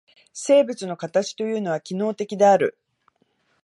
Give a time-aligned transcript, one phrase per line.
[0.33, 2.75] 生物の形というのは機能的である。